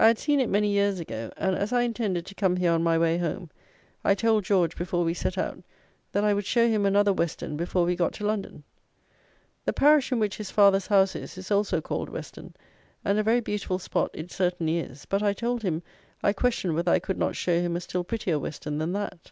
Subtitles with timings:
[0.00, 2.82] I had seen it many years ago; and, as I intended to come here on
[2.82, 3.50] my way home,
[4.02, 5.62] I told George, before we set out,
[6.10, 8.64] that I would show him another Weston before we got to London.
[9.66, 12.54] The parish in which his father's house is, is also called Weston,
[13.04, 15.84] and a very beautiful spot it certainly is; but I told him
[16.20, 19.30] I questioned whether I could not show him a still prettier Weston than that.